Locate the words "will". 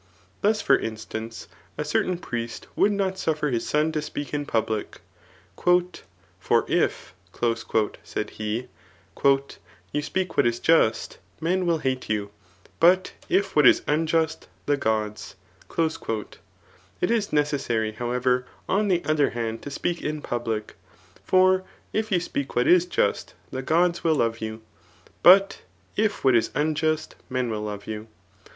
11.67-11.77, 24.03-24.15, 27.51-27.61